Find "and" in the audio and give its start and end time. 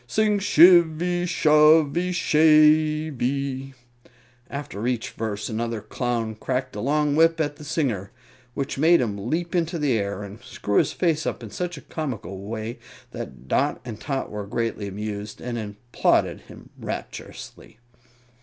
10.23-10.41, 13.85-13.99, 15.39-15.59